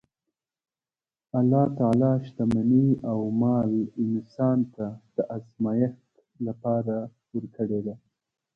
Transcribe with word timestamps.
الله 1.39 1.65
تعالی 1.79 2.11
شتمني 2.27 2.85
او 3.11 3.19
مال 3.41 3.71
انسان 4.03 4.57
ته 4.73 4.85
د 5.15 5.17
ازمایښت 5.35 6.11
لپاره 6.45 6.95
ورکړې 7.33 7.79
ده. 7.85 7.95